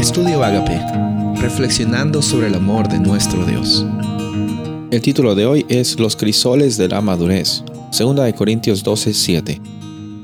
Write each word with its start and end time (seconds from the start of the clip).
Estudio 0.00 0.42
Agape, 0.42 0.80
reflexionando 1.42 2.22
sobre 2.22 2.46
el 2.46 2.54
amor 2.54 2.88
de 2.88 2.98
nuestro 2.98 3.44
Dios. 3.44 3.84
El 4.90 5.02
título 5.02 5.34
de 5.34 5.44
hoy 5.44 5.66
es 5.68 6.00
Los 6.00 6.16
crisoles 6.16 6.78
de 6.78 6.88
la 6.88 7.02
madurez, 7.02 7.62
2 7.98 8.16
de 8.16 8.32
Corintios 8.32 8.82
12, 8.82 9.12
7. 9.12 9.60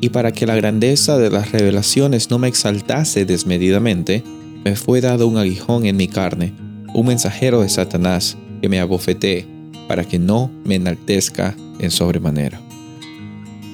Y 0.00 0.08
para 0.08 0.32
que 0.32 0.46
la 0.46 0.56
grandeza 0.56 1.18
de 1.18 1.28
las 1.28 1.52
revelaciones 1.52 2.30
no 2.30 2.38
me 2.38 2.48
exaltase 2.48 3.26
desmedidamente, 3.26 4.24
me 4.64 4.76
fue 4.76 5.02
dado 5.02 5.28
un 5.28 5.36
aguijón 5.36 5.84
en 5.84 5.98
mi 5.98 6.08
carne, 6.08 6.54
un 6.94 7.08
mensajero 7.08 7.60
de 7.60 7.68
Satanás 7.68 8.38
que 8.62 8.70
me 8.70 8.80
abofetee, 8.80 9.46
para 9.88 10.04
que 10.04 10.18
no 10.18 10.50
me 10.64 10.76
enaltezca 10.76 11.54
en 11.80 11.90
sobremanera. 11.90 12.58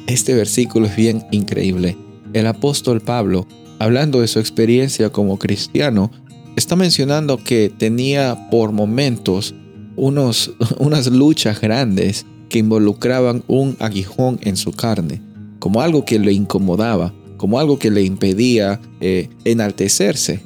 Este 0.09 0.35
versículo 0.35 0.87
es 0.87 0.97
bien 0.97 1.25
increíble. 1.31 1.97
El 2.33 2.49
apóstol 2.49 3.01
Pablo, 3.01 3.47
hablando 3.83 4.21
de 4.21 4.29
su 4.29 4.39
experiencia 4.39 5.11
como 5.11 5.41
cristiano, 5.41 6.13
está 6.55 6.77
mencionando 6.77 7.37
que 7.37 7.69
tenía 7.69 8.49
por 8.49 8.71
momentos 8.71 9.57
unos, 9.97 10.53
unas 10.79 11.09
luchas 11.09 11.61
grandes 11.61 12.25
que 12.49 12.61
involucraban 12.61 13.43
un 13.49 13.77
aguijón 13.81 14.39
en 14.43 14.57
su 14.57 14.71
carne, 14.71 15.21
como 15.59 15.81
algo 15.81 16.05
que 16.05 16.21
le 16.21 16.33
incomodaba, 16.33 17.13
como 17.37 17.59
algo 17.59 17.81
que 17.81 17.91
le 17.91 18.03
impedía 18.03 18.81
eh, 19.01 19.29
enaltecerse. 19.45 20.43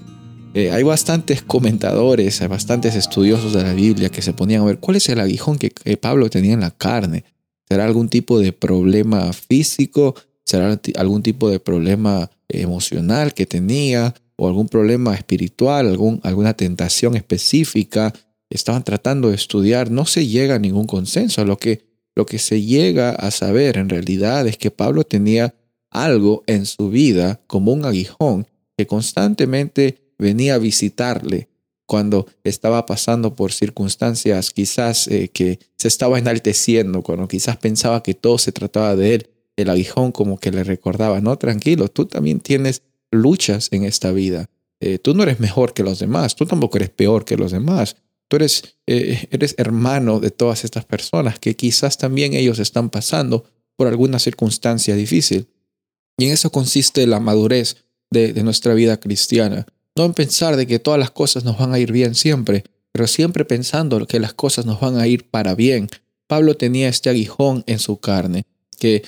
Eh, 0.54 0.70
hay 0.70 0.82
bastantes 0.82 1.42
comentadores, 1.42 2.40
hay 2.40 2.48
bastantes 2.48 2.94
estudiosos 2.94 3.52
de 3.52 3.64
la 3.64 3.74
Biblia 3.74 4.08
que 4.08 4.22
se 4.22 4.32
ponían 4.32 4.62
a 4.62 4.66
ver 4.66 4.78
cuál 4.78 4.96
es 4.96 5.10
el 5.10 5.20
aguijón 5.20 5.58
que 5.58 5.70
Pablo 5.98 6.30
tenía 6.30 6.54
en 6.54 6.60
la 6.60 6.70
carne. 6.70 7.24
¿Será 7.68 7.84
algún 7.84 8.08
tipo 8.08 8.38
de 8.38 8.54
problema 8.54 9.30
físico? 9.34 10.14
¿Será 10.44 10.80
algún 10.96 11.22
tipo 11.22 11.50
de 11.50 11.60
problema 11.60 12.30
emocional 12.48 13.34
que 13.34 13.46
tenía? 13.46 14.14
¿O 14.36 14.48
algún 14.48 14.68
problema 14.68 15.14
espiritual? 15.14 15.88
Algún, 15.88 16.20
¿Alguna 16.22 16.54
tentación 16.54 17.16
específica? 17.16 18.12
Estaban 18.50 18.84
tratando 18.84 19.30
de 19.30 19.34
estudiar. 19.34 19.90
No 19.90 20.04
se 20.06 20.26
llega 20.26 20.56
a 20.56 20.58
ningún 20.58 20.86
consenso. 20.86 21.44
Lo 21.44 21.58
que, 21.58 21.84
lo 22.14 22.26
que 22.26 22.38
se 22.38 22.62
llega 22.62 23.10
a 23.10 23.30
saber 23.30 23.78
en 23.78 23.88
realidad 23.88 24.46
es 24.46 24.58
que 24.58 24.70
Pablo 24.70 25.04
tenía 25.04 25.54
algo 25.90 26.42
en 26.46 26.66
su 26.66 26.90
vida 26.90 27.40
como 27.46 27.72
un 27.72 27.84
aguijón 27.84 28.46
que 28.76 28.86
constantemente 28.86 30.12
venía 30.18 30.54
a 30.54 30.58
visitarle 30.58 31.48
cuando 31.86 32.26
estaba 32.44 32.84
pasando 32.84 33.34
por 33.36 33.52
circunstancias 33.52 34.50
quizás 34.50 35.06
eh, 35.08 35.28
que 35.28 35.60
se 35.76 35.88
estaba 35.88 36.18
enalteciendo, 36.18 37.02
cuando 37.02 37.28
quizás 37.28 37.56
pensaba 37.56 38.02
que 38.02 38.14
todo 38.14 38.38
se 38.38 38.52
trataba 38.52 38.96
de 38.96 39.14
él, 39.14 39.30
el 39.56 39.70
aguijón 39.70 40.12
como 40.12 40.38
que 40.38 40.50
le 40.50 40.64
recordaba, 40.64 41.20
no, 41.20 41.36
tranquilo, 41.38 41.88
tú 41.88 42.06
también 42.06 42.40
tienes 42.40 42.82
luchas 43.10 43.68
en 43.72 43.84
esta 43.84 44.12
vida. 44.12 44.50
Eh, 44.80 44.98
tú 44.98 45.14
no 45.14 45.22
eres 45.22 45.40
mejor 45.40 45.72
que 45.72 45.82
los 45.82 45.98
demás, 45.98 46.36
tú 46.36 46.46
tampoco 46.46 46.76
eres 46.76 46.90
peor 46.90 47.24
que 47.24 47.36
los 47.36 47.52
demás. 47.52 47.96
Tú 48.28 48.36
eres, 48.36 48.76
eh, 48.86 49.28
eres 49.30 49.54
hermano 49.56 50.20
de 50.20 50.30
todas 50.30 50.64
estas 50.64 50.84
personas 50.84 51.38
que 51.38 51.56
quizás 51.56 51.96
también 51.96 52.34
ellos 52.34 52.58
están 52.58 52.90
pasando 52.90 53.44
por 53.76 53.86
alguna 53.86 54.18
circunstancia 54.18 54.94
difícil. 54.94 55.48
Y 56.18 56.26
en 56.26 56.32
eso 56.32 56.50
consiste 56.50 57.06
la 57.06 57.20
madurez 57.20 57.84
de 58.10 58.42
nuestra 58.42 58.72
vida 58.72 58.98
cristiana. 58.98 59.66
No 59.96 60.04
en 60.04 60.12
pensar 60.12 60.56
de 60.56 60.66
que 60.66 60.78
todas 60.78 61.00
las 61.00 61.10
cosas 61.10 61.44
nos 61.44 61.58
van 61.58 61.72
a 61.72 61.78
ir 61.78 61.90
bien 61.90 62.14
siempre, 62.14 62.64
pero 62.92 63.06
siempre 63.06 63.44
pensando 63.44 64.06
que 64.06 64.20
las 64.20 64.34
cosas 64.34 64.66
nos 64.66 64.80
van 64.80 64.98
a 64.98 65.06
ir 65.06 65.28
para 65.28 65.54
bien. 65.54 65.88
Pablo 66.26 66.56
tenía 66.56 66.88
este 66.88 67.10
aguijón 67.10 67.64
en 67.66 67.78
su 67.78 67.98
carne, 67.98 68.44
que, 68.78 69.02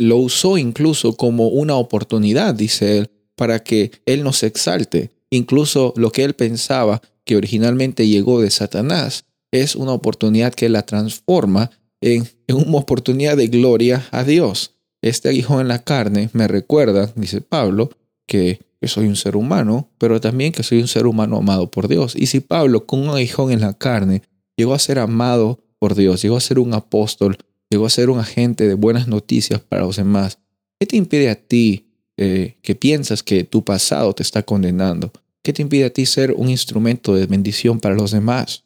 lo 0.00 0.16
usó 0.16 0.58
incluso 0.58 1.16
como 1.16 1.48
una 1.48 1.76
oportunidad, 1.76 2.54
dice 2.54 2.98
él, 2.98 3.10
para 3.36 3.62
que 3.62 3.90
él 4.06 4.22
no 4.22 4.32
se 4.32 4.46
exalte. 4.46 5.10
Incluso 5.30 5.92
lo 5.96 6.10
que 6.10 6.24
él 6.24 6.34
pensaba 6.34 7.02
que 7.24 7.36
originalmente 7.36 8.06
llegó 8.06 8.40
de 8.40 8.50
Satanás 8.50 9.24
es 9.50 9.76
una 9.76 9.92
oportunidad 9.92 10.54
que 10.54 10.68
la 10.68 10.82
transforma 10.82 11.70
en, 12.00 12.28
en 12.46 12.56
una 12.56 12.78
oportunidad 12.78 13.36
de 13.36 13.48
gloria 13.48 14.06
a 14.10 14.24
Dios. 14.24 14.74
Este 15.02 15.28
aguijón 15.28 15.60
en 15.60 15.68
la 15.68 15.82
carne 15.82 16.30
me 16.32 16.48
recuerda, 16.48 17.12
dice 17.16 17.40
Pablo, 17.40 17.90
que 18.26 18.60
que 18.84 18.88
soy 18.88 19.06
un 19.06 19.16
ser 19.16 19.34
humano, 19.34 19.88
pero 19.96 20.20
también 20.20 20.52
que 20.52 20.62
soy 20.62 20.78
un 20.78 20.88
ser 20.88 21.06
humano 21.06 21.38
amado 21.38 21.70
por 21.70 21.88
Dios. 21.88 22.14
Y 22.14 22.26
si 22.26 22.40
Pablo, 22.40 22.84
con 22.84 23.00
un 23.00 23.08
aguijón 23.08 23.50
en 23.50 23.62
la 23.62 23.72
carne, 23.72 24.20
llegó 24.58 24.74
a 24.74 24.78
ser 24.78 24.98
amado 24.98 25.58
por 25.78 25.94
Dios, 25.94 26.20
llegó 26.20 26.36
a 26.36 26.40
ser 26.40 26.58
un 26.58 26.74
apóstol, 26.74 27.38
llegó 27.74 27.86
a 27.86 27.90
ser 27.90 28.08
un 28.08 28.20
agente 28.20 28.68
de 28.68 28.74
buenas 28.74 29.08
noticias 29.08 29.60
para 29.60 29.82
los 29.82 29.96
demás, 29.96 30.38
¿qué 30.78 30.86
te 30.86 30.96
impide 30.96 31.28
a 31.28 31.34
ti 31.34 31.88
eh, 32.16 32.56
que 32.62 32.76
piensas 32.76 33.24
que 33.24 33.42
tu 33.42 33.64
pasado 33.64 34.14
te 34.14 34.22
está 34.22 34.44
condenando? 34.44 35.12
¿Qué 35.42 35.52
te 35.52 35.62
impide 35.62 35.86
a 35.86 35.90
ti 35.90 36.06
ser 36.06 36.32
un 36.32 36.48
instrumento 36.48 37.16
de 37.16 37.26
bendición 37.26 37.80
para 37.80 37.96
los 37.96 38.12
demás? 38.12 38.62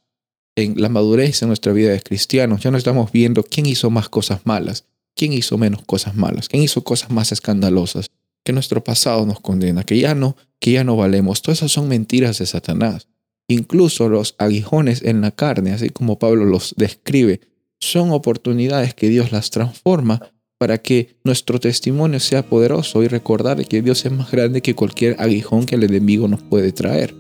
En 0.57 0.79
la 0.79 0.91
madurez 0.91 1.41
en 1.41 1.49
nuestra 1.49 1.73
vida 1.73 1.91
de 1.91 2.03
cristianos 2.03 2.61
ya 2.63 2.71
no 2.71 2.77
estamos 2.77 3.11
viendo 3.11 3.43
quién 3.43 3.65
hizo 3.65 3.89
más 3.89 4.11
cosas 4.11 4.43
malas, 4.45 4.85
quién 5.17 5.33
hizo 5.33 5.57
menos 5.57 5.83
cosas 5.87 6.15
malas, 6.15 6.47
quién 6.47 6.63
hizo 6.63 6.85
cosas 6.85 7.11
más 7.11 7.33
escandalosas 7.33 8.11
que 8.45 8.53
nuestro 8.53 8.85
pasado 8.85 9.25
nos 9.25 9.41
condena, 9.41 9.85
que 9.85 9.99
ya 9.99 10.15
no, 10.15 10.37
que 10.61 10.73
ya 10.73 10.85
no 10.85 10.97
valemos. 10.97 11.41
Todas 11.41 11.61
esas 11.61 11.73
son 11.73 11.89
mentiras 11.89 12.39
de 12.39 12.47
Satanás. 12.47 13.09
Incluso 13.49 14.11
los 14.11 14.35
aguijones 14.37 15.03
en 15.03 15.23
la 15.23 15.31
carne, 15.31 15.73
así 15.73 15.89
como 15.89 16.19
Pablo 16.19 16.45
los 16.45 16.75
describe, 16.77 17.41
son 17.81 18.11
oportunidades 18.11 18.95
que 18.95 19.09
Dios 19.09 19.33
las 19.33 19.51
transforma 19.51 20.21
para 20.59 20.79
que 20.79 21.17
nuestro 21.23 21.61
testimonio 21.61 22.19
sea 22.19 22.43
poderoso 22.43 23.03
y 23.03 23.09
recordar 23.09 23.65
que 23.67 23.81
Dios 23.81 24.05
es 24.05 24.13
más 24.13 24.31
grande 24.31 24.61
que 24.61 24.75
cualquier 24.75 25.17
aguijón 25.21 25.67
que 25.67 25.77
el 25.77 25.85
enemigo 25.85 26.27
nos 26.27 26.43
puede 26.43 26.73
traer. 26.73 27.15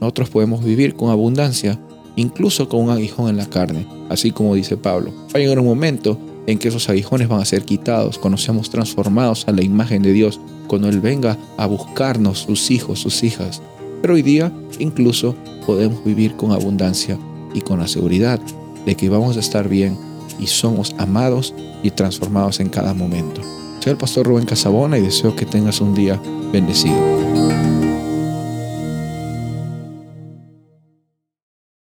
Nosotros 0.00 0.28
podemos 0.28 0.62
vivir 0.62 0.94
con 0.94 1.10
abundancia, 1.10 1.80
incluso 2.16 2.68
con 2.68 2.82
un 2.82 2.90
aguijón 2.90 3.30
en 3.30 3.38
la 3.38 3.48
carne, 3.48 3.86
así 4.10 4.30
como 4.30 4.54
dice 4.54 4.76
Pablo. 4.76 5.12
Va 5.28 5.32
a 5.34 5.38
llegar 5.38 5.58
un 5.58 5.66
momento 5.66 6.20
en 6.46 6.58
que 6.58 6.68
esos 6.68 6.88
aguijones 6.90 7.28
van 7.28 7.40
a 7.40 7.46
ser 7.46 7.64
quitados 7.64 8.18
cuando 8.18 8.36
seamos 8.36 8.68
transformados 8.68 9.48
a 9.48 9.52
la 9.52 9.62
imagen 9.62 10.02
de 10.02 10.12
Dios 10.12 10.38
cuando 10.68 10.88
Él 10.88 11.00
venga 11.00 11.38
a 11.56 11.66
buscarnos, 11.66 12.40
sus 12.40 12.70
hijos, 12.70 13.00
sus 13.00 13.24
hijas. 13.24 13.62
Pero 14.02 14.14
hoy 14.14 14.22
día 14.22 14.52
incluso 14.78 15.34
podemos 15.66 16.04
vivir 16.04 16.36
con 16.36 16.52
abundancia 16.52 17.18
y 17.54 17.62
con 17.62 17.78
la 17.78 17.88
seguridad 17.88 18.38
de 18.86 18.94
que 18.94 19.10
vamos 19.10 19.36
a 19.36 19.40
estar 19.40 19.68
bien 19.68 19.98
y 20.38 20.46
somos 20.46 20.94
amados 20.98 21.54
y 21.82 21.90
transformados 21.90 22.60
en 22.60 22.68
cada 22.70 22.94
momento. 22.94 23.42
Soy 23.80 23.92
el 23.92 23.98
pastor 23.98 24.26
Rubén 24.26 24.46
Casabona 24.46 24.96
y 24.96 25.02
deseo 25.02 25.36
que 25.36 25.44
tengas 25.44 25.80
un 25.80 25.94
día 25.94 26.20
bendecido. 26.52 27.65